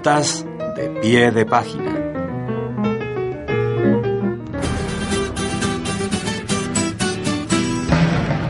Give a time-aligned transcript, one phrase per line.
[0.06, 1.92] De pie de página.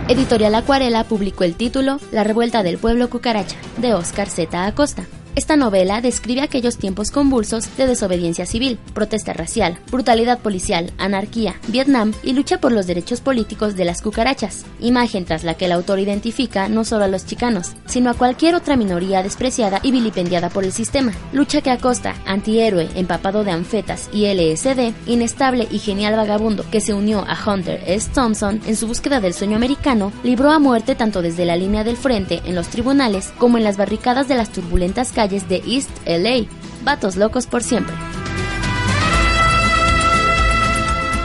[0.09, 4.65] Editorial Acuarela publicó el título La revuelta del pueblo cucaracha, de Oscar Z.
[4.65, 5.05] Acosta.
[5.35, 12.13] Esta novela describe aquellos tiempos convulsos de desobediencia civil, protesta racial, brutalidad policial, anarquía, Vietnam
[12.23, 15.99] y lucha por los derechos políticos de las cucarachas, imagen tras la que el autor
[15.99, 20.63] identifica no solo a los chicanos, sino a cualquier otra minoría despreciada y vilipendiada por
[20.63, 21.11] el sistema.
[21.33, 26.93] Lucha que Acosta, antihéroe empapado de anfetas y LSD, inestable y genial vagabundo que se
[26.93, 28.09] unió a Hunter S.
[28.13, 31.97] Thompson en su búsqueda del sueño americano, libró a muerte tanto desde la línea del
[31.97, 36.45] frente en los tribunales como en las barricadas de las turbulentas calles de East LA.
[36.83, 37.95] Vatos locos por siempre.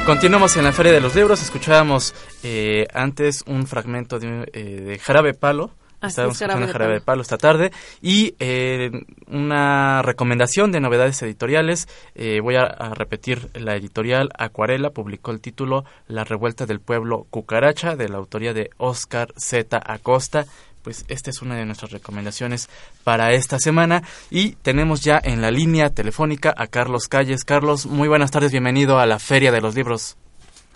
[0.06, 1.43] Continuamos en la Feria de los Libros.
[1.43, 5.73] Escuchábamos eh, antes un fragmento de, eh, de Jarabe Palo.
[6.00, 7.05] Así Estábamos es, Jarabe escuchando de Jarabe de Palo.
[7.05, 7.73] Palo esta tarde.
[8.00, 8.91] Y eh,
[9.29, 11.87] una recomendación de novedades editoriales.
[12.14, 14.91] Eh, voy a, a repetir la editorial Acuarela.
[14.91, 19.81] Publicó el título La revuelta del pueblo cucaracha, de la autoría de Oscar Z.
[19.85, 20.47] Acosta.
[20.82, 22.68] Pues esta es una de nuestras recomendaciones
[23.04, 24.02] para esta semana.
[24.30, 27.44] Y tenemos ya en la línea telefónica a Carlos Calles.
[27.44, 28.52] Carlos, muy buenas tardes.
[28.52, 30.16] Bienvenido a la Feria de los Libros.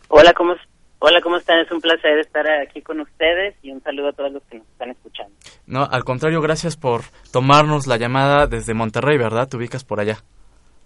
[0.08, 0.54] Hola, ¿cómo,
[0.98, 1.58] hola, ¿cómo están?
[1.60, 4.68] Es un placer estar aquí con ustedes y un saludo a todos los que nos
[4.68, 5.34] están escuchando.
[5.66, 7.02] No, al contrario, gracias por
[7.32, 9.48] tomarnos la llamada desde Monterrey, ¿verdad?
[9.48, 10.18] Te ubicas por allá.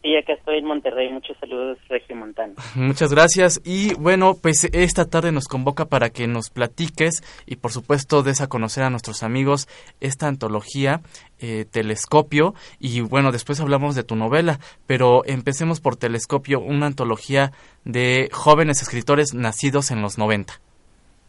[0.08, 2.55] Y acá estoy en Monterrey, muchos saludos, Regio Montano.
[2.76, 3.60] Muchas gracias.
[3.62, 8.40] Y bueno, pues esta tarde nos convoca para que nos platiques y por supuesto des
[8.40, 9.69] a conocer a nuestros amigos
[10.00, 11.02] esta antología,
[11.43, 12.55] eh, Telescopio.
[12.81, 17.50] Y bueno, después hablamos de tu novela, pero empecemos por Telescopio, una antología
[17.84, 20.54] de jóvenes escritores nacidos en los 90.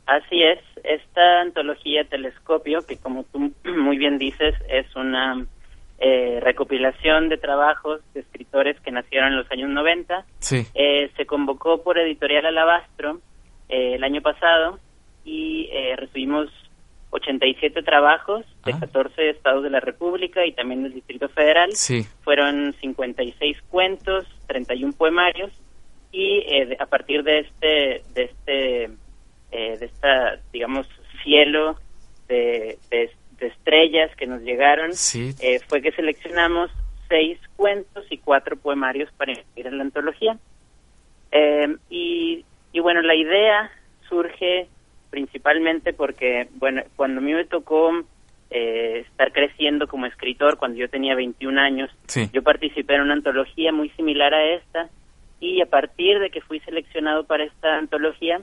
[0.05, 5.45] Así es, esta antología Telescopio, que como tú muy bien dices, es una
[5.99, 10.65] eh, recopilación de trabajos de escritores que nacieron en los años 90, Sí.
[10.73, 13.19] eh, se convocó por Editorial Alabastro
[13.67, 14.79] eh, el año pasado
[15.25, 16.49] y eh, recibimos
[17.11, 18.79] 87 trabajos de Ah.
[18.79, 21.71] 14 estados de la República y también del Distrito Federal.
[21.73, 22.05] Sí.
[22.23, 25.51] Fueron 56 cuentos, 31 poemarios
[26.11, 28.83] y eh, de- a partir de este de este
[29.51, 30.87] eh, de esta digamos
[31.23, 31.77] cielo
[32.27, 35.33] de, de- estrellas que nos llegaron Sí.
[35.41, 36.71] eh, fue que seleccionamos
[37.07, 40.37] seis cuentos y cuatro poemarios para incluir en la antología
[41.31, 42.43] Eh, y,
[42.73, 43.71] y bueno la idea
[44.07, 44.67] surge
[45.11, 47.91] principalmente porque bueno cuando a mí me tocó
[48.51, 52.29] eh, estar creciendo como escritor cuando yo tenía 21 años Sí.
[52.33, 54.89] yo participé en una antología muy similar a esta
[55.39, 58.41] y a partir de que fui seleccionado para esta antología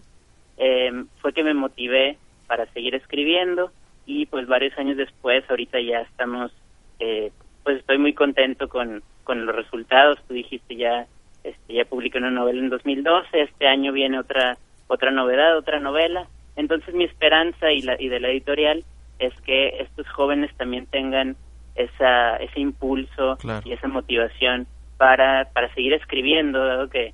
[0.59, 3.71] eh, fue que me motivé para seguir escribiendo
[4.07, 6.53] y pues varios años después ahorita ya estamos
[7.01, 7.33] eh,
[7.65, 11.07] pues estoy muy contento con, con los resultados tú dijiste ya
[11.45, 14.57] este, ya publiqué una novela en 2012 este año viene otra
[14.89, 18.85] otra novedad otra novela entonces mi esperanza y la y de la editorial
[19.19, 21.37] es que estos jóvenes también tengan
[21.75, 23.63] esa ese impulso Claro.
[23.65, 27.13] y esa motivación para para seguir escribiendo dado que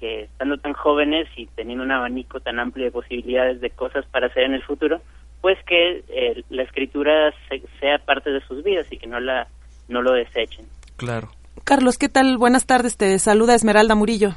[0.00, 4.28] que estando tan jóvenes y teniendo un abanico tan amplio de posibilidades de cosas para
[4.28, 5.02] hacer en el futuro,
[5.40, 9.46] pues que eh, la escritura se- sea parte de sus vidas y que no la
[9.88, 10.66] no lo desechen.
[10.96, 11.30] Claro.
[11.64, 12.38] Carlos, ¿qué tal?
[12.38, 14.30] Buenas tardes, te saluda Esmeralda Murillo.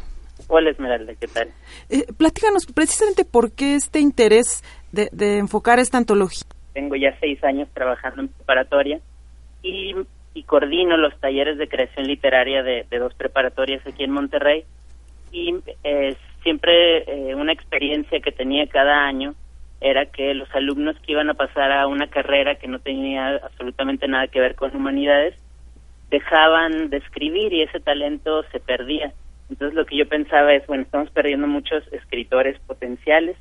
[0.47, 1.49] Hola Esmeralda, ¿qué tal?
[1.89, 6.43] Eh, platícanos precisamente por qué este interés de, de enfocar esta antología.
[6.73, 8.99] Tengo ya seis años trabajando en preparatoria
[9.61, 9.93] y,
[10.33, 14.63] y coordino los talleres de creación literaria de, de dos preparatorias aquí en Monterrey
[15.31, 19.35] y eh, siempre eh, una experiencia que tenía cada año
[19.83, 24.07] era que los alumnos que iban a pasar a una carrera que no tenía absolutamente
[24.07, 25.35] nada que ver con humanidades
[26.09, 29.11] dejaban de escribir y ese talento se perdía.
[29.49, 33.35] Entonces lo que yo pensaba es, bueno, estamos perdiendo muchos escritores potenciales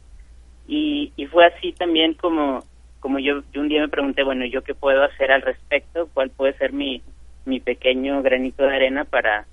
[0.66, 2.64] y, y fue así también como,
[2.99, 6.08] como yo, un día me pregunté, bueno, ¿yo qué puedo hacer al respecto?
[6.12, 7.02] ¿Cuál puede ser mi,
[7.44, 9.46] mi pequeño granito de arena para,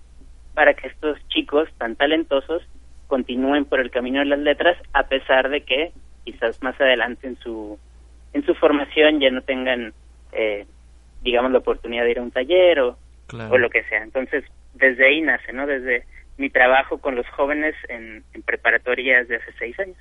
[0.55, 2.63] para que estos chicos tan talentosos
[3.05, 5.91] continúen por el camino de las letras a pesar de que
[6.31, 7.77] quizás más adelante en su
[8.33, 9.93] en su formación ya no tengan
[10.31, 10.65] eh,
[11.21, 13.53] digamos, la oportunidad de ir a un taller o, Claro.
[13.53, 14.01] o lo que sea.
[14.03, 14.43] Entonces,
[14.73, 15.67] desde ahí nace, ¿no?
[15.67, 16.03] Desde
[16.37, 19.97] mi trabajo con los jóvenes en, en preparatorias de hace seis años.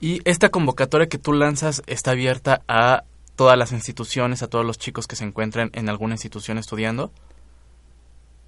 [0.00, 3.02] Y esta convocatoria que tú lanzas está abierta a
[3.36, 7.10] todas las instituciones, a todos los chicos que se encuentran en alguna institución estudiando.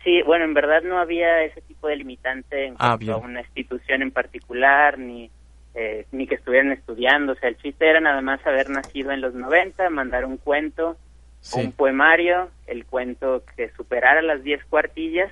[0.05, 3.41] Sí, bueno, en verdad no había ese tipo de limitante en Ah, cuanto a una
[3.41, 5.31] institución en particular, ni,
[5.77, 7.33] eh, ni que estuvieran estudiando.
[7.33, 10.97] O sea, el chiste era nada más haber nacido en los 90, mandar un cuento
[11.41, 11.61] Sí.
[11.61, 15.31] un poemario, el cuento que superara las 10 cuartillas,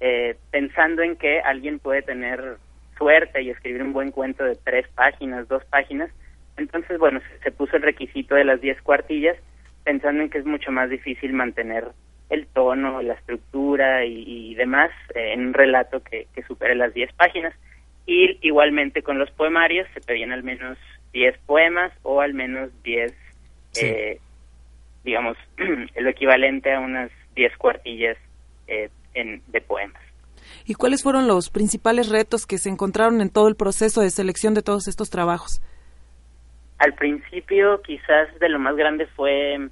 [0.00, 2.56] eh, pensando en que alguien puede tener
[2.96, 6.10] suerte y escribir un buen cuento de tres páginas, dos páginas.
[6.56, 9.36] Entonces, bueno, se, se puso el requisito de las 10 cuartillas,
[9.84, 11.88] pensando en que es mucho más difícil mantener
[12.30, 16.94] el tono, la estructura y, y demás eh, en un relato que, que supere las
[16.94, 17.52] 10 páginas.
[18.06, 20.76] Y igualmente con los poemarios se pedían al menos
[21.12, 23.12] 10 poemas o al menos 10,
[23.72, 23.86] Sí.
[23.86, 24.20] eh,
[25.04, 25.36] digamos,
[25.96, 28.16] lo equivalente a unas 10 cuartillas
[28.66, 30.02] eh, en, de poemas.
[30.66, 34.54] ¿Y cuáles fueron los principales retos que se encontraron en todo el proceso de selección
[34.54, 35.62] de todos estos trabajos?
[36.78, 39.68] Al principio quizás de lo más grande fue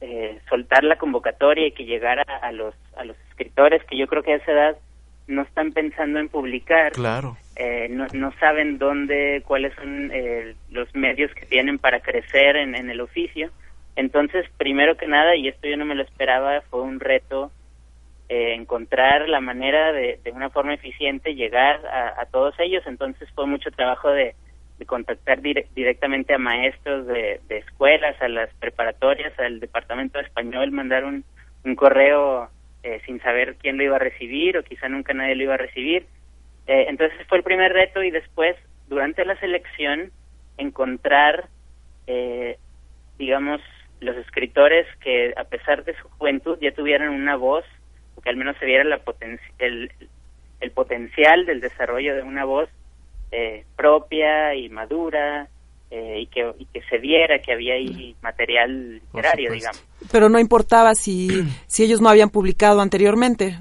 [0.00, 4.22] eh, soltar la convocatoria y que llegara a los, a los escritores que yo creo
[4.22, 4.76] que a esa edad
[5.26, 7.36] no están pensando en publicar, Claro.
[7.56, 12.74] eh, no, no saben dónde, cuáles son eh, los medios que tienen para crecer en,
[12.74, 13.50] en el oficio.
[13.96, 17.52] Entonces, primero que nada, y esto yo no me lo esperaba, fue un reto
[18.28, 22.82] eh, encontrar la manera de, de una forma eficiente llegar a, a todos ellos.
[22.86, 24.34] Entonces fue mucho trabajo de,
[24.78, 30.24] de contactar dire- directamente a maestros de, de escuelas, a las preparatorias, al departamento de
[30.24, 31.24] español, mandar un,
[31.64, 32.50] un correo
[32.84, 35.58] eh, sin saber quién lo iba a recibir o quizá nunca nadie lo iba a
[35.58, 36.06] recibir.
[36.66, 38.56] Eh, entonces fue el primer reto y después,
[38.88, 40.12] durante la selección,
[40.58, 41.48] encontrar,
[42.06, 42.58] eh,
[43.18, 43.60] digamos,
[44.00, 47.64] los escritores que a pesar de su juventud ya tuvieran una voz,
[48.16, 49.90] o que al menos se viera la poten- el,
[50.60, 52.68] el potencial del desarrollo de una voz
[53.32, 55.48] eh, propia y madura
[55.90, 59.84] eh, y, que, y que se viera que había ahí material literario, digamos.
[60.14, 61.28] Pero no importaba si,
[61.66, 63.56] si ellos no habían publicado anteriormente.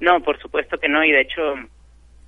[0.00, 1.42] No, por supuesto que no, y de hecho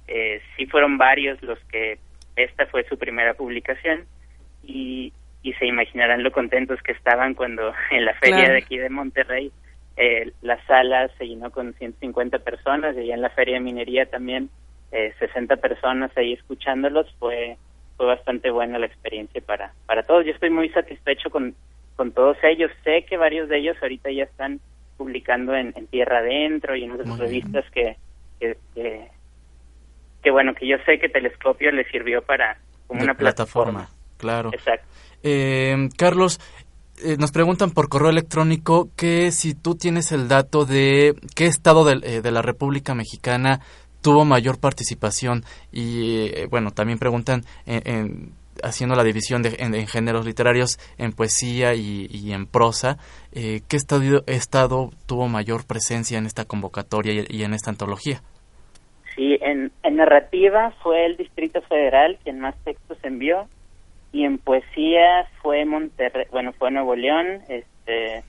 [0.09, 1.99] eh, sí fueron varios los que
[2.37, 4.05] esta fue su primera publicación
[4.63, 5.11] y,
[5.43, 8.53] y se imaginarán lo contentos que estaban cuando en la feria Claro.
[8.53, 9.51] de aquí de Monterrey
[9.97, 14.05] eh, la sala se llenó con 150 personas y allá en la feria de minería
[14.05, 14.51] también
[14.93, 17.57] eh, 60 personas ahí escuchándolos fue
[17.97, 21.55] fue bastante buena la experiencia para para todos yo estoy muy satisfecho con
[21.97, 24.61] con todos ellos sé que varios de ellos ahorita ya están
[24.97, 27.97] publicando en, en tierra adentro y en otras revistas que,
[28.41, 29.09] que, que
[30.23, 33.89] que bueno que yo sé que Telescopio les sirvió para como De una plataforma,
[34.19, 34.51] Claro.
[34.53, 34.87] exacto.
[35.23, 36.41] Eh, Carlos,
[37.05, 41.85] eh, nos preguntan por correo electrónico que si tú tienes el dato de qué estado
[41.85, 43.61] del- eh, de, la República Mexicana
[44.03, 48.33] tuvo mayor participación y eh, bueno, también preguntan en- en-
[48.63, 52.99] haciendo la división de, en, en géneros literarios en poesía y, y en prosa,
[53.33, 58.23] eh, ¿qué estado, estado tuvo mayor presencia en esta convocatoria y, y en esta antología?
[59.15, 63.49] Sí, en, en narrativa fue el Distrito Federal quien más textos envió
[64.13, 68.23] y en poesía fue Monterrey, bueno, fue Nuevo León, este,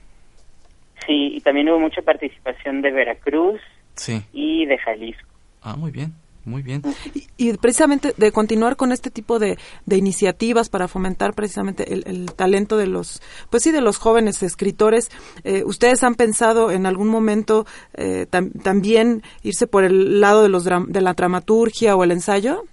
[1.06, 3.60] sí, y también hubo mucha participación de Veracruz
[3.94, 4.22] Sí.
[4.32, 5.28] y de Jalisco.
[5.62, 6.12] Ah, muy bien,
[6.48, 6.82] muy bien.
[7.14, 12.02] Y, y precisamente de continuar con este tipo de, de iniciativas para fomentar precisamente el,
[12.06, 15.10] el talento de los, pues sí, de los jóvenes escritores,
[15.44, 20.48] eh, ¿ustedes han pensado en algún momento eh, tam- también irse por el lado de,
[20.48, 22.64] los dram- de la dramaturgia o el ensayo?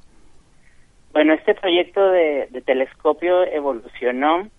[1.14, 4.50] Bueno, este proyecto de, de telescopio evolucionó.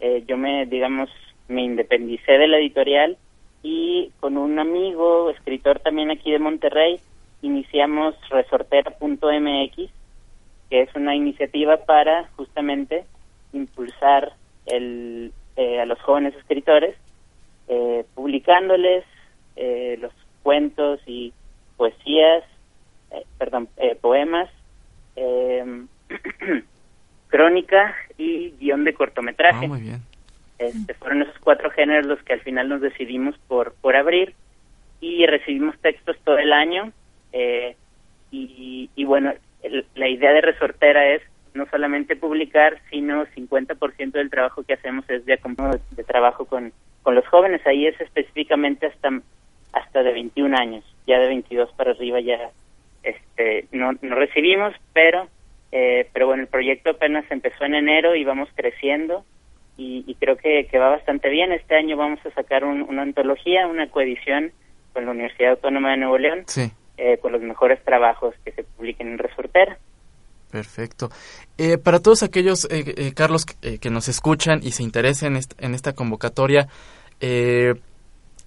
[0.00, 1.10] Eh, yo me, digamos,
[1.48, 3.18] me independicé de la editorial
[3.62, 7.00] y con un amigo, escritor también aquí de Monterrey,
[7.42, 9.90] iniciamos resortera.mx,
[10.70, 13.04] que es una iniciativa para justamente
[13.52, 14.32] impulsar
[14.66, 16.96] el, eh, a los jóvenes escritores,
[17.68, 19.04] eh, publicándoles
[19.56, 21.32] eh, los cuentos y
[21.76, 22.44] poesías,
[23.10, 24.50] eh, perdón, eh, poemas,
[25.16, 25.84] eh,
[27.28, 29.68] crónica y guion de cortometraje.
[29.68, 30.02] Muy bien.
[30.58, 34.34] Este, fueron esos cuatro géneros los que al final nos decidimos por, por abrir
[35.00, 36.92] y recibimos textos todo el año.
[37.32, 37.76] Eh,
[38.30, 39.32] y, y bueno,
[39.62, 41.22] el- la idea de Resortera es
[41.54, 46.72] no solamente publicar, sino 50% del trabajo que hacemos es de, acompañamiento de trabajo con,
[47.02, 47.66] con los jóvenes.
[47.66, 49.08] Ahí es específicamente hasta,
[49.72, 52.50] hasta de 21 años, ya de 22 para arriba ya
[53.02, 55.28] este, no, no recibimos, pero,
[55.72, 59.24] eh, pero bueno, el proyecto apenas empezó en enero y vamos creciendo
[59.76, 61.52] y, creo que, que va bastante bien.
[61.52, 64.50] Este año vamos a sacar un- una antología, una coedición
[64.92, 66.72] con la Universidad Autónoma de Nuevo León, Sí.
[66.98, 69.78] Eh, con los mejores trabajos que se publiquen en Resortera.
[70.50, 71.10] Perfecto.
[71.58, 75.32] Eh, para todos aquellos, eh, eh, Carlos, que, eh, que nos escuchan y se interesen
[75.32, 76.68] en, est- en esta convocatoria,
[77.20, 77.74] eh,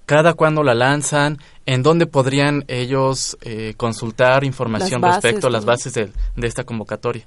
[0.08, 1.38] ¿cada cuándo la lanzan?
[1.67, 6.63] ¿En dónde podrían ellos eh, consultar información bases, respecto a las bases de, de esta
[6.63, 7.24] convocatoria?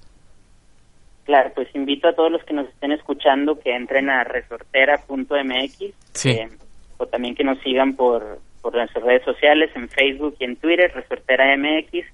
[1.24, 6.30] Claro, pues invito a todos los que nos estén escuchando que entren a resortera.mx Sí.
[6.30, 6.48] eh,
[6.98, 10.90] o también que nos sigan por, por nuestras redes sociales, en Facebook y en Twitter,
[10.94, 12.06] Resortera MX.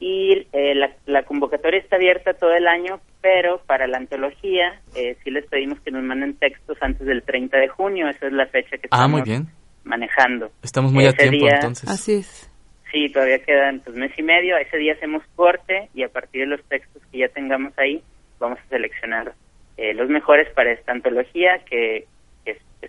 [0.00, 5.16] Y eh, la, la convocatoria está abierta todo el año, pero para la antología eh,
[5.22, 8.46] sí les pedimos que nos manden textos antes del 30 de junio, esa es la
[8.46, 9.46] fecha que Ah, estamos muy bien.
[9.84, 10.50] manejando.
[10.62, 11.88] Estamos muy a Ese tiempo día- entonces.
[11.88, 12.50] Así es.
[12.92, 14.56] Sí, todavía quedan pues mes y medio.
[14.56, 18.02] Ese día hacemos corte y a partir de los textos que ya tengamos ahí
[18.38, 19.32] vamos a seleccionar
[19.76, 22.06] eh, los mejores para esta antología que,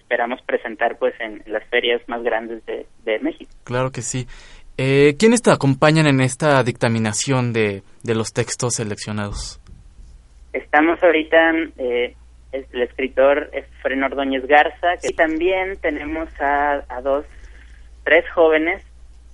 [0.07, 3.51] esperamos presentar pues en las ferias más grandes de, de México.
[3.65, 4.25] Claro que sí.
[4.77, 9.59] Eh, ¿Quiénes te acompañan en esta dictaminación de, de los textos seleccionados?
[10.53, 12.15] Estamos ahorita, eh,
[12.53, 17.25] el escritor es Fren Ordóñez Garza y también tenemos a, a dos,
[18.05, 18.81] tres jóvenes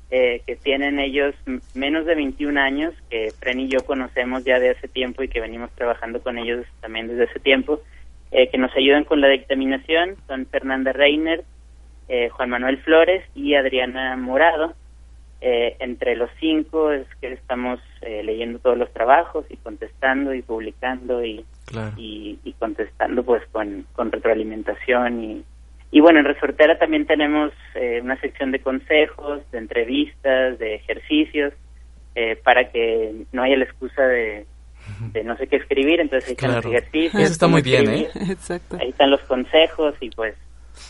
[0.09, 1.35] eh, que tienen ellos
[1.75, 5.39] menos de 21 años, que Fren y yo conocemos ya de hace tiempo y que
[5.39, 7.79] venimos trabajando con ellos también desde ese tiempo,
[8.33, 11.43] eh, que nos ayudan con la dictaminación, son Fernanda Reiner,
[12.09, 14.73] eh, Juan Manuel Flores y Adriana Morado.
[15.45, 20.41] Eh, entre los cinco es que estamos eh, leyendo todos los trabajos y contestando y
[20.41, 21.91] publicando y, Claro.
[21.97, 25.43] y, y contestando pues con, con retroalimentación y,
[25.91, 31.53] y bueno en Resortera también tenemos eh, una sección de consejos, de entrevistas, de ejercicios
[32.15, 34.45] eh, para que no haya la excusa de,
[35.13, 36.69] de no sé qué escribir, entonces ahí están Claro.
[36.69, 37.23] los ejercicios.
[37.23, 38.31] Eso está muy bien, escribir, ¿eh?
[38.31, 38.77] Exacto.
[38.79, 40.35] Ahí están los consejos y pues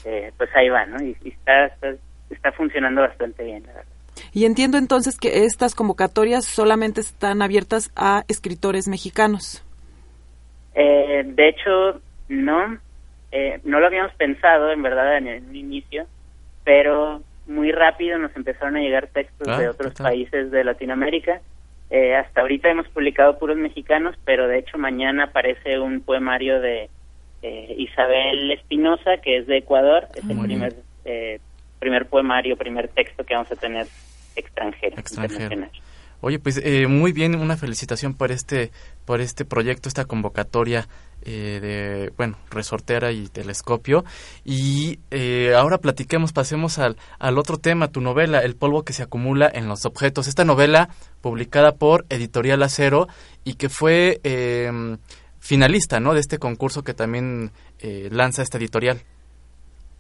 [0.06, 1.02] eh, pues ahí va, ¿no?
[1.04, 1.94] Y, y está, está
[2.30, 3.92] está funcionando bastante bien, la verdad.
[4.34, 9.64] Y entiendo entonces que estas convocatorias solamente están abiertas a escritores mexicanos.
[10.76, 12.80] Eh, de hecho, no,
[13.32, 16.06] eh, no lo habíamos pensado en verdad en el inicio,
[16.64, 20.08] pero muy rápido nos empezaron a llegar textos Ah, de otros ¿qué tal?
[20.08, 21.42] países de Latinoamérica.
[21.96, 26.90] Eh, hasta ahorita hemos publicado puros mexicanos, pero de hecho mañana aparece un poemario de
[27.44, 30.08] eh, Isabel Espinosa, que es de Ecuador.
[30.16, 30.74] Es el Muy primer,
[31.06, 31.40] eh,
[31.78, 33.86] primer poemario, primer texto que vamos a tener
[34.36, 35.44] extranjero, Extranjero.
[35.44, 35.70] internacional.
[36.26, 38.72] Oye, pues eh, muy bien, una felicitación por este,
[39.04, 40.88] por este proyecto, esta convocatoria
[41.22, 44.06] eh, de, bueno, resortera y telescopio.
[44.46, 49.04] Y eh, ahora platiquemos, pasemos al, al otro tema, tu novela, El polvo que se
[49.04, 50.30] acumula en los objetos.
[50.30, 50.88] Esta novela
[51.20, 53.10] publicada por Editorial Acero
[53.44, 54.98] y que fue eh,
[55.40, 56.14] finalista, ¿no?
[56.14, 59.02] De este concurso que también eh, lanza esta editorial.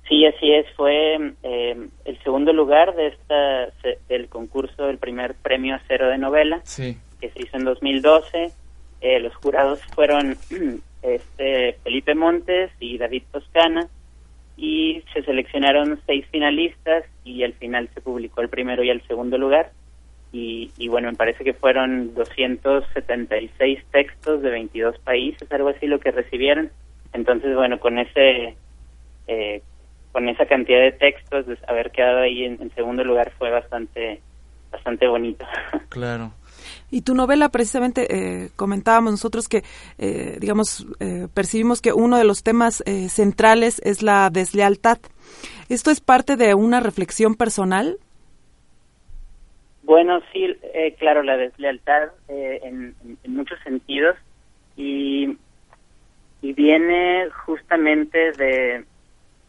[0.08, 0.66] Sí, así es.
[0.76, 3.70] Fue eh, el segundo lugar de esta
[4.10, 6.98] del concurso, el primer premio acero de novela Sí.
[7.22, 8.52] que se hizo en 2012.
[9.02, 10.36] Eh, los jurados fueron
[11.02, 13.88] este Felipe Montes y David Toscana
[14.56, 19.38] y se seleccionaron seis finalistas y al final se publicó el primero y el segundo
[19.38, 19.72] lugar.
[20.32, 26.00] Y, y bueno, me parece que fueron 276 textos de 22 países, algo así lo
[26.00, 26.72] que recibieron.
[27.14, 28.56] Entonces, bueno, con ese
[29.28, 29.62] eh,
[30.14, 34.22] con esa cantidad de textos, de haber quedado ahí en, en segundo lugar fue bastante
[34.72, 35.46] bastante bonito.
[35.90, 36.32] Claro.
[36.90, 39.64] Y tu novela, precisamente, eh, comentábamos nosotros que,
[39.98, 44.98] eh, digamos, eh, percibimos que uno de los temas eh, centrales es la deslealtad.
[45.70, 47.98] ¿Esto es parte de una reflexión personal?
[49.84, 54.16] Bueno, sí, eh, claro, la deslealtad eh, en, en- en muchos sentidos
[54.78, 55.38] y,
[56.42, 58.86] y viene justamente de,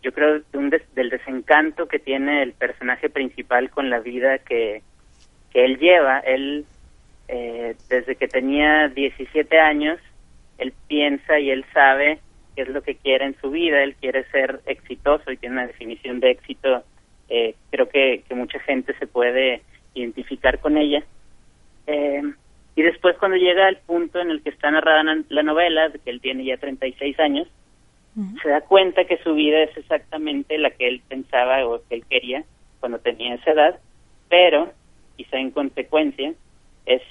[0.05, 4.39] yo creo, de un des- del desencanto que tiene el personaje principal con la vida
[4.39, 4.83] que,
[5.51, 6.19] que él lleva.
[6.21, 6.67] Él,
[7.29, 9.99] eh, desde que tenía 17 años,
[10.59, 12.19] él piensa y él sabe
[12.55, 15.67] qué es lo que quiere en su vida, él quiere ser exitoso y tiene una
[15.67, 16.85] definición de éxito,
[17.31, 19.63] eh, creo que, que mucha gente se puede
[19.95, 21.03] identificar con ella.
[21.87, 22.23] Eh,
[22.77, 26.11] y después cuando llega al punto en el que está narrada na- la novela, que
[26.11, 27.49] él tiene ya 36 años,
[28.43, 32.05] se da cuenta que su vida es exactamente la que él pensaba o que él
[32.09, 32.45] quería
[32.79, 33.81] cuando tenía esa edad,
[34.29, 34.73] pero
[35.17, 36.33] quizá en consecuencia
[36.87, 37.03] es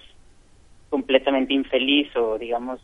[0.89, 2.79] completamente infeliz o digamos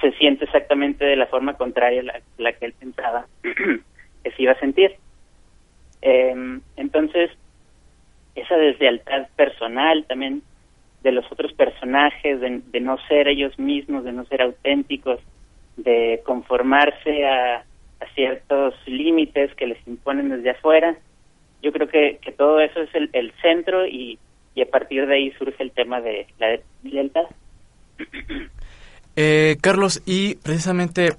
[0.00, 4.52] se siente exactamente de la forma contraria a la, que él pensaba que se iba
[4.52, 4.96] a sentir.
[6.02, 7.30] Eh, entonces,
[8.34, 10.42] esa deslealtad personal también
[11.02, 15.20] de los otros personajes, de, de no ser ellos mismos, de no ser auténticos,
[15.76, 20.96] de conformarse a, a ciertos límites que les imponen desde afuera.
[21.62, 24.18] Yo creo que, que todo eso es el, el centro y,
[24.54, 27.26] y a partir de ahí surge el tema de la lealtad.
[29.16, 31.14] Eh, Carlos, y precisamente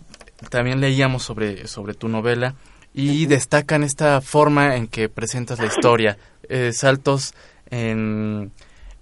[0.49, 2.55] también leíamos sobre, sobre tu novela
[2.93, 7.33] y destacan esta forma en que presentas la historia, eh, saltos
[7.71, 8.51] en,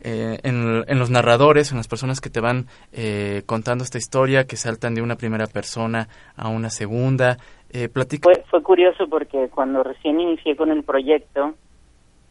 [0.03, 4.45] eh, en, en, los narradores, en las personas que te van eh, contando esta historia,
[4.45, 7.37] que saltan de una primera persona a una segunda.
[7.71, 8.23] Eh, platica...
[8.23, 11.55] fue, fue curioso porque cuando recién inicié con el proyecto,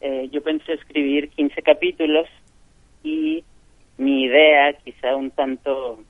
[0.01, 2.27] eh, yo pensé escribir 15 capítulos
[3.03, 3.45] y
[3.99, 6.01] mi idea, quizá un tanto,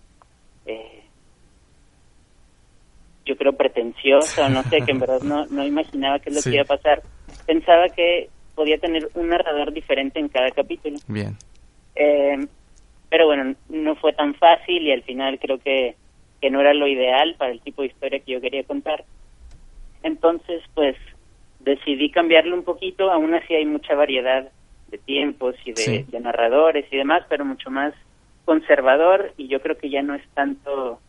[0.67, 1.03] eh,
[3.27, 6.51] yo creo pretenciosa, no sé, que en verdad no, no imaginaba qué es lo Sí.
[6.51, 7.03] que iba a pasar,
[7.47, 10.99] pensaba que podía tener un narrador diferente en cada capítulo.
[11.09, 11.37] Bien.
[11.95, 12.47] Eh,
[13.09, 15.97] pero bueno, no fue tan fácil y al final creo que,
[16.41, 19.05] que no era lo ideal para el tipo de historia que yo quería contar.
[20.03, 20.97] Entonces, pues
[21.59, 24.51] decidí cambiarlo un poquito, aún así hay mucha variedad
[24.89, 26.05] de tiempos y de, Sí.
[26.09, 27.95] de narradores y demás, pero mucho más
[28.45, 31.01] conservador y yo creo que ya no es tanto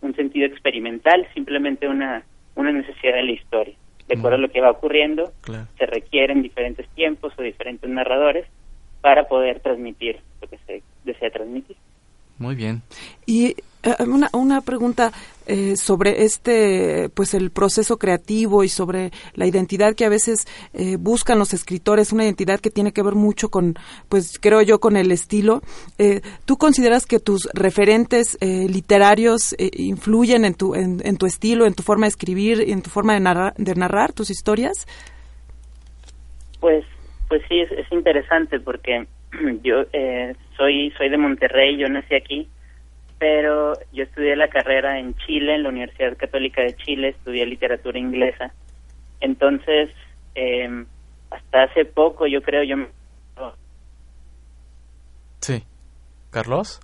[0.00, 2.24] un sentido experimental, simplemente una,
[2.56, 3.74] una necesidad de la historia.
[4.08, 5.66] De acuerdo a lo que va ocurriendo, Claro.
[5.78, 8.46] se requieren diferentes tiempos o diferentes narradores
[9.00, 11.76] para poder transmitir lo que se desea transmitir.
[12.38, 12.82] Muy bien.
[13.26, 15.12] Y eh, una, una pregunta
[15.46, 20.96] eh, sobre este, pues el proceso creativo y sobre la identidad que a veces eh,
[20.96, 23.74] buscan los escritores, una identidad que tiene que ver mucho con,
[24.08, 25.62] pues creo yo, con el estilo.
[25.98, 31.26] Eh, ¿Tú consideras que tus referentes eh, literarios eh, influyen en tu, en, en tu
[31.26, 34.86] estilo, en tu forma de escribir, en tu forma de narrar, de narrar tus historias?
[36.60, 36.84] Pues,
[37.30, 39.06] pues sí, es, es interesante porque
[39.62, 42.48] yo eh, soy soy de Monterrey, yo nací aquí,
[43.20, 47.98] pero yo estudié la carrera en Chile, en la Universidad Católica de Chile, estudié literatura
[48.00, 48.52] inglesa.
[49.20, 49.90] Entonces,
[50.34, 50.84] eh,
[51.30, 52.88] hasta hace poco, yo creo, yo me-
[55.40, 55.62] Sí.
[56.30, 56.80] ¿Carlos?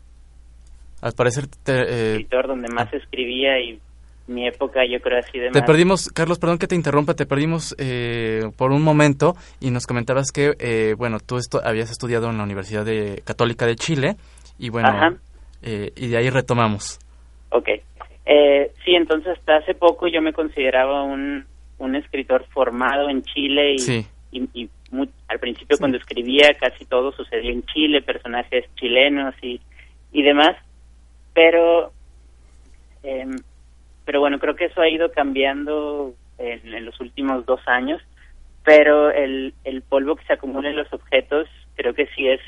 [1.03, 3.81] Al parecer te, eh, escritor donde más escribía y
[4.29, 5.67] mi época, yo creo, así de te más.
[5.67, 10.33] perdimos, Carlos, perdón que te interrumpa, te perdimos eh, por un momento y nos comentabas
[10.33, 14.17] que, eh, bueno, tú esto, habías estudiado en la Universidad de, Católica de Chile
[14.59, 14.89] y bueno,
[15.63, 16.99] eh, y de ahí retomamos.
[17.51, 17.69] Ok.
[18.29, 21.45] Eh, sí, entonces hasta hace poco yo me consideraba un,
[21.79, 24.07] un escritor formado en Chile y, Sí.
[24.33, 24.69] y, y
[25.29, 29.61] al principio cuando escribía casi todo sucedió en Chile, personajes chilenos y,
[30.13, 30.57] y demás,
[31.35, 31.93] pero
[33.05, 33.37] em,
[34.07, 38.01] pero bueno, creo que eso ha ido cambiando en, en los últimos dos años,
[38.65, 42.41] pero el, el polvo que se acumula en los objetos creo que sí es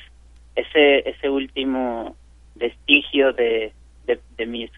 [0.57, 2.17] ese ese último
[2.55, 3.73] vestigio de,
[4.07, 4.71] de, de mis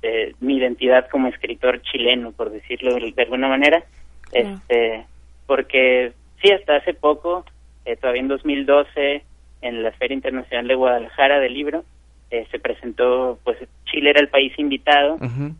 [0.00, 3.84] de mi identidad como escritor chileno, por decirlo de, alguna manera,
[4.32, 5.04] este
[5.46, 7.44] porque sí hasta hace poco,
[7.84, 9.24] eh, todavía en 2012
[9.62, 11.84] en la Feria Internacional de Guadalajara del libro
[12.30, 15.18] eh, se presentó, pues Chile era el país invitado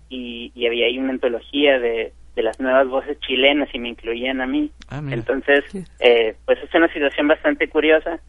[0.09, 4.41] y, y había ahí una antología de, de las nuevas voces chilenas y me incluían
[4.41, 4.71] a mí.
[4.89, 5.03] Ah.
[5.11, 5.65] Entonces,
[5.99, 8.21] eh, pues es una situación bastante curiosa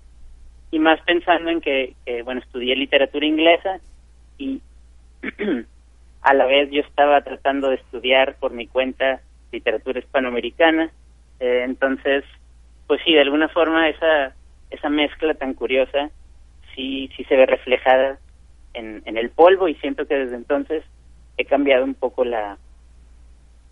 [0.71, 3.79] y más pensando en que, que, bueno, estudié literatura inglesa
[4.37, 4.61] y
[6.21, 9.21] a la vez yo estaba tratando de estudiar por mi cuenta
[9.51, 10.89] literatura hispanoamericana.
[11.39, 12.23] Eh, entonces,
[12.87, 14.33] pues sí, de alguna forma esa,
[14.71, 16.09] esa mezcla tan curiosa
[16.75, 18.17] sí, sí se ve reflejada
[18.73, 20.83] en, en el polvo y siento que desde entonces
[21.37, 22.57] he cambiado un poco la,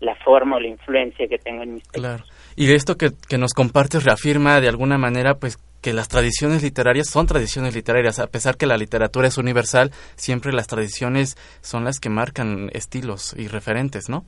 [0.00, 2.02] la forma o la influencia que tengo en mis textos.
[2.02, 2.24] Claro.
[2.56, 6.62] Y de esto que, que nos compartes reafirma de alguna manera pues que las tradiciones
[6.64, 11.84] literarias son tradiciones literarias, a pesar que la literatura es universal, siempre las tradiciones son
[11.84, 14.24] las que marcan estilos y referentes, ¿no?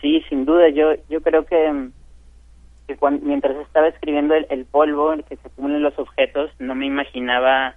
[0.00, 0.70] Sí, sin duda.
[0.70, 1.90] Yo yo creo que,
[2.86, 6.74] que cuan- mientras estaba escribiendo el, el polvo, el que se acumulan los objetos, no
[6.74, 7.74] me imaginaba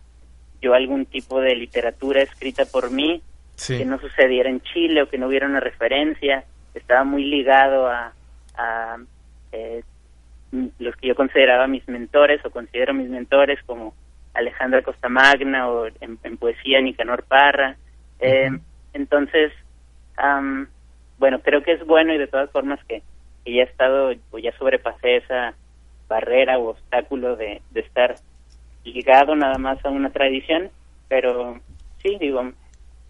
[0.61, 3.21] yo algún tipo de literatura escrita por mí
[3.55, 3.77] Sí.
[3.77, 6.45] que no sucediera en Chile o que no hubiera una referencia.
[6.73, 8.13] Estaba muy ligado a,
[8.55, 8.97] a
[9.51, 9.83] eh,
[10.79, 13.93] los que yo consideraba mis mentores o considero mis mentores como
[14.33, 17.75] Alejandra Costamagna o en, en poesía Nicanor Parra.
[18.21, 18.49] Eh,
[18.93, 19.51] Entonces,
[21.17, 23.01] bueno, creo que es bueno y de todas formas que,
[23.43, 25.53] que ya he estado o ya sobrepasé esa
[26.07, 28.15] barrera o obstáculo de, de estar
[28.83, 30.69] ligado nada más a una tradición,
[31.07, 31.59] pero
[32.01, 32.41] sí, digo,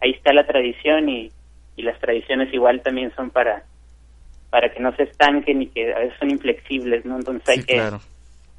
[0.02, 1.32] ahí está la tradición y,
[1.76, 3.64] y las tradiciones igual también son para
[4.50, 7.18] para que no se estanquen y que a veces son inflexibles, ¿no?
[7.18, 8.00] Entonces hay que, claro.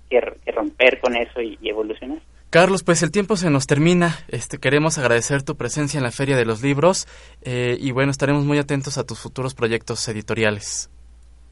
[0.08, 2.18] que, que romper con eso y, y evolucionar.
[2.50, 4.18] Carlos, pues el tiempo se nos termina.
[4.28, 7.06] Este, queremos agradecer tu presencia en la Feria de los Libros
[7.42, 10.90] eh, y bueno, estaremos muy atentos a tus futuros proyectos editoriales.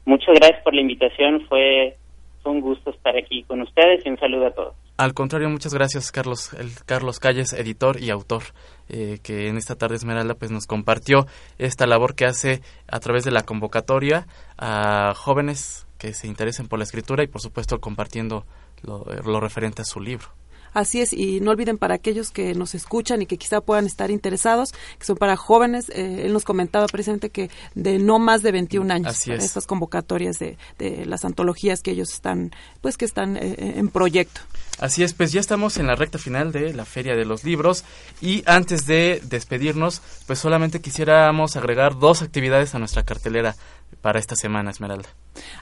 [0.05, 1.45] Muchas gracias por la invitación.
[1.47, 1.95] Fue,
[2.43, 4.75] fue un gusto estar aquí con ustedes y un saludo a todos.
[4.99, 8.43] Al contrario, muchas gracias, Carlos, el Carlos Calles, editor y autor,
[8.89, 11.25] eh, que en esta tarde Esmeralda pues nos compartió
[11.57, 16.79] esta labor que hace a través de la convocatoria a jóvenes que se interesen por
[16.79, 18.45] la escritura y por supuesto compartiendo
[18.81, 20.27] lo, lo referente a su libro.
[20.73, 24.11] Así es, y no olviden para aquellos que nos escuchan y que quizá puedan estar
[24.11, 28.51] interesados, que son para jóvenes, eh, él nos comentaba precisamente que de no más de
[28.51, 29.45] 21 años, Así para es.
[29.45, 32.51] estas convocatorias de, de las antologías que ellos están,
[32.81, 34.41] pues que están eh, en proyecto.
[34.79, 37.83] Así es, pues ya estamos en la recta final de la Feria de los Libros
[38.21, 43.55] y antes de despedirnos, pues solamente quisiéramos agregar dos actividades a nuestra cartelera
[44.01, 45.09] para esta semana, Esmeralda.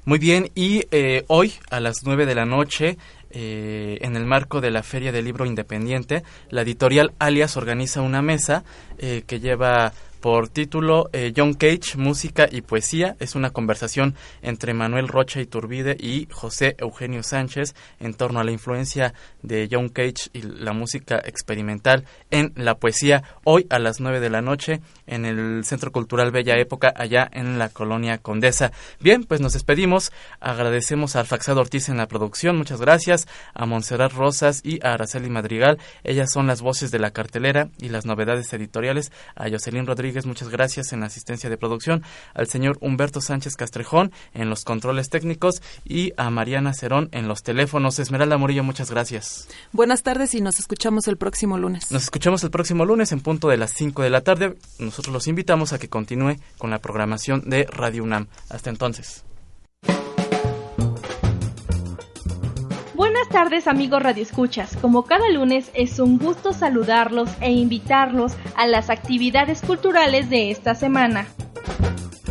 [0.05, 2.99] Muy bien, y eh, hoy a las 9 de la noche,
[3.33, 8.23] eh, en el marco de la Feria del Libro Independiente, la editorial Alias organiza una
[8.23, 8.65] mesa
[8.99, 9.93] eh, que lleva
[10.23, 13.17] por título eh, John Cage, Música y Poesía.
[13.19, 18.53] Es una conversación entre Manuel Rocha Iturbide y José Eugenio Sánchez en torno a la
[18.53, 23.25] influencia de John Cage y la música experimental en la poesía.
[23.43, 27.59] Hoy a las 9 de la noche en el Centro Cultural Bella Época, allá en
[27.59, 28.71] la colonia Condesa.
[29.01, 30.13] Bien, pues nos despedimos.
[30.39, 32.57] Agradecemos a Alfaxado Ortiz en la producción.
[32.57, 33.27] Muchas gracias.
[33.55, 35.79] A Montserrat Rosas y a Araceli Madrigal.
[36.05, 39.11] Ellas son las voces de la cartelera y las novedades editoriales.
[39.35, 42.03] A Jocelyn Rodríguez, muchas gracias en la asistencia de producción.
[42.35, 47.43] Al señor Humberto Sánchez Castrejón en los controles técnicos y a Mariana Cerón en los
[47.43, 47.99] teléfonos.
[47.99, 49.49] Esmeralda Murillo, muchas gracias.
[49.73, 51.91] Buenas tardes y nos escuchamos el próximo lunes.
[51.91, 54.57] Nos escuchamos el próximo lunes en punto de las 5 de la tarde.
[54.79, 58.29] Nosotros los invitamos a que continúe con la programación de Radio UNAM.
[58.49, 59.25] Hasta entonces.
[63.23, 64.77] Buenas tardes amigos radioescuchas.
[64.79, 70.75] Como cada lunes es un gusto saludarlos e invitarlos a las actividades culturales de esta
[70.75, 71.29] semana.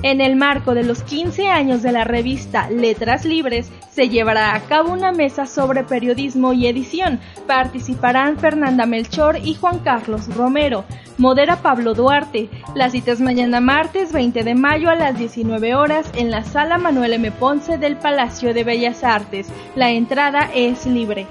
[0.03, 4.61] En el marco de los 15 años de la revista Letras Libres, se llevará a
[4.61, 7.19] cabo una mesa sobre periodismo y edición.
[7.45, 10.85] Participarán Fernanda Melchor y Juan Carlos Romero.
[11.19, 12.49] Modera Pablo Duarte.
[12.73, 16.79] La cita es mañana martes 20 de mayo a las 19 horas en la sala
[16.79, 17.31] Manuel M.
[17.31, 19.49] Ponce del Palacio de Bellas Artes.
[19.75, 21.27] La entrada es libre.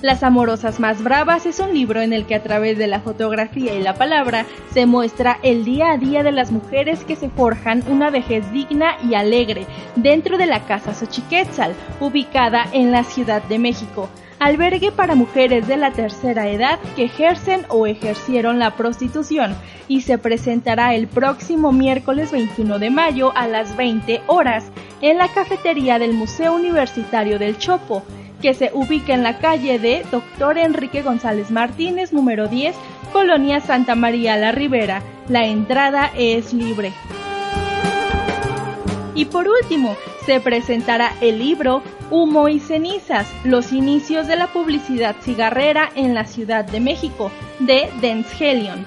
[0.00, 3.74] Las Amorosas Más Bravas es un libro en el que a través de la fotografía
[3.74, 7.82] y la palabra se muestra el día a día de las mujeres que se forjan
[7.88, 13.58] una vejez digna y alegre dentro de la Casa Xochiquetzal, ubicada en la Ciudad de
[13.58, 14.08] México,
[14.38, 19.56] albergue para mujeres de la tercera edad que ejercen o ejercieron la prostitución
[19.88, 25.26] y se presentará el próximo miércoles 21 de mayo a las 20 horas en la
[25.26, 28.04] cafetería del Museo Universitario del Chopo
[28.40, 30.58] que se ubica en la calle de Dr.
[30.58, 32.74] Enrique González Martínez, número 10,
[33.12, 35.02] Colonia Santa María la Ribera.
[35.28, 36.92] La entrada es libre.
[39.14, 39.96] Y por último,
[40.26, 46.24] se presentará el libro Humo y cenizas, los inicios de la publicidad cigarrera en la
[46.24, 48.86] Ciudad de México, de Densgelion.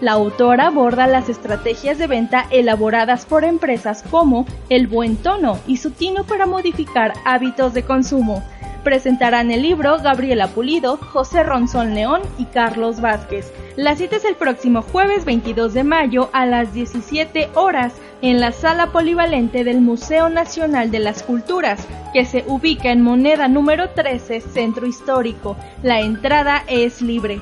[0.00, 5.76] La autora aborda las estrategias de venta elaboradas por empresas como el buen tono y
[5.76, 8.42] su tino para modificar hábitos de consumo.
[8.84, 13.52] Presentarán el libro Gabriela Pulido, José Ronzón León y Carlos Vázquez.
[13.76, 18.52] La cita es el próximo jueves 22 de mayo a las 17 horas en la
[18.52, 24.40] sala polivalente del Museo Nacional de las Culturas, que se ubica en moneda número 13,
[24.40, 25.56] Centro Histórico.
[25.82, 27.40] La entrada es libre.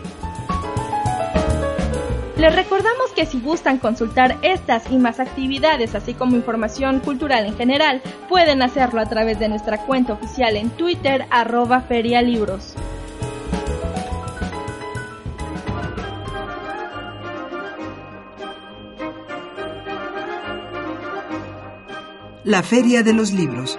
[2.39, 7.57] Les recordamos que si gustan consultar estas y más actividades, así como información cultural en
[7.57, 12.75] general, pueden hacerlo a través de nuestra cuenta oficial en Twitter, arroba ferialibros.
[22.45, 23.79] La Feria de los Libros.